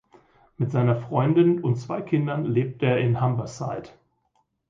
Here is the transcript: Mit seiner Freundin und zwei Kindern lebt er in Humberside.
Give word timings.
Mit 0.57 0.71
seiner 0.71 0.95
Freundin 0.95 1.63
und 1.63 1.75
zwei 1.75 2.01
Kindern 2.01 2.43
lebt 2.45 2.81
er 2.81 2.97
in 2.97 3.21
Humberside. 3.21 3.89